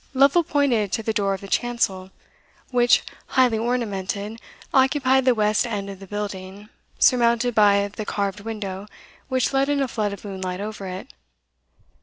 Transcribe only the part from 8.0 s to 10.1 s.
carved window, which let in a